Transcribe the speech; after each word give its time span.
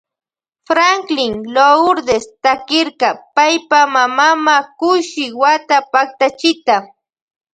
Franklin 0.69 1.33
Lourdes 1.55 2.25
takirka 2.43 3.09
paypa 3.35 3.79
mamama 3.93 4.57
Kushi 4.79 5.25
wata 5.41 5.77
paktachita. 5.91 6.75